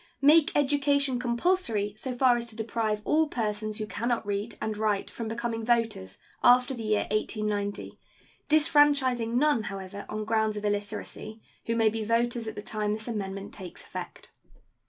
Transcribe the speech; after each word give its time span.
Make 0.23 0.51
education 0.57 1.19
compulsory 1.19 1.93
so 1.95 2.15
far 2.15 2.35
as 2.35 2.47
to 2.49 2.55
deprive 2.55 3.03
all 3.05 3.27
persons 3.27 3.77
who 3.77 3.85
can 3.85 4.07
not 4.07 4.25
read 4.25 4.57
and 4.59 4.75
write 4.75 5.11
from 5.11 5.27
becoming 5.27 5.63
voters 5.63 6.17
after 6.41 6.73
the 6.73 6.81
year 6.81 7.07
1890, 7.11 7.99
disfranchising 8.49 9.35
none, 9.37 9.61
however, 9.65 10.07
on 10.09 10.25
grounds 10.25 10.57
of 10.57 10.65
illiteracy 10.65 11.39
who 11.67 11.75
may 11.75 11.89
be 11.89 12.03
voters 12.03 12.47
at 12.47 12.55
the 12.55 12.63
time 12.63 12.93
this 12.93 13.07
amendment 13.07 13.53
takes 13.53 13.83
effect. 13.83 14.31